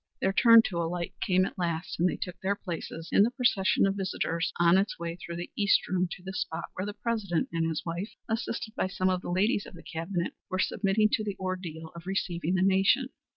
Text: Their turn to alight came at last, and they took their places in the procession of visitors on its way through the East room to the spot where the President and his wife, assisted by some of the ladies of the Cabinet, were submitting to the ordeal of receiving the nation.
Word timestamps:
Their 0.19 0.33
turn 0.33 0.63
to 0.63 0.77
alight 0.79 1.13
came 1.21 1.45
at 1.45 1.59
last, 1.59 1.99
and 1.99 2.09
they 2.09 2.15
took 2.17 2.39
their 2.41 2.55
places 2.55 3.09
in 3.11 3.21
the 3.21 3.29
procession 3.29 3.85
of 3.85 3.93
visitors 3.95 4.51
on 4.59 4.79
its 4.79 4.97
way 4.97 5.15
through 5.15 5.35
the 5.35 5.51
East 5.55 5.87
room 5.87 6.07
to 6.13 6.23
the 6.23 6.33
spot 6.33 6.65
where 6.73 6.87
the 6.87 6.95
President 6.95 7.49
and 7.51 7.67
his 7.69 7.85
wife, 7.85 8.09
assisted 8.27 8.73
by 8.73 8.87
some 8.87 9.11
of 9.11 9.21
the 9.21 9.29
ladies 9.29 9.67
of 9.67 9.75
the 9.75 9.83
Cabinet, 9.83 10.33
were 10.49 10.57
submitting 10.57 11.09
to 11.11 11.23
the 11.23 11.37
ordeal 11.39 11.91
of 11.95 12.07
receiving 12.07 12.55
the 12.55 12.63
nation. 12.63 13.09